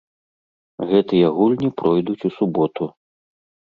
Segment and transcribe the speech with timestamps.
[0.93, 2.83] Гэтыя гульні пройдуць у суботу.